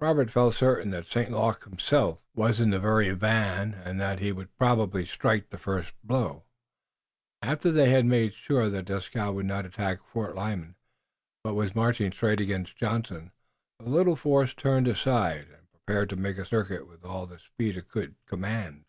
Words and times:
Robert 0.00 0.32
felt 0.32 0.54
certain 0.56 0.90
that 0.90 1.06
St. 1.06 1.30
Luc 1.30 1.62
himself 1.62 2.18
was 2.34 2.60
in 2.60 2.70
the 2.70 2.80
very 2.80 3.10
van 3.10 3.72
and 3.72 4.00
that 4.00 4.18
he 4.18 4.32
would 4.32 4.52
probably 4.58 5.06
strike 5.06 5.48
the 5.50 5.58
first 5.58 5.94
blow. 6.02 6.42
After 7.40 7.70
they 7.70 7.88
had 7.88 8.04
made 8.04 8.34
sure 8.34 8.68
that 8.68 8.86
Dieskau 8.86 9.30
would 9.32 9.46
not 9.46 9.64
attack 9.64 10.00
Fort 10.04 10.34
Lyman, 10.34 10.74
but 11.44 11.54
was 11.54 11.76
marching 11.76 12.10
straight 12.10 12.40
against 12.40 12.78
Johnson, 12.78 13.30
the 13.78 13.88
little 13.88 14.16
force 14.16 14.54
turned 14.54 14.88
aside, 14.88 15.46
and 15.56 15.70
prepared 15.70 16.10
to 16.10 16.16
make 16.16 16.38
a 16.38 16.44
circuit 16.44 16.88
with 16.88 17.04
all 17.04 17.28
the 17.28 17.38
speed 17.38 17.76
it 17.76 17.86
could 17.88 18.16
command. 18.26 18.86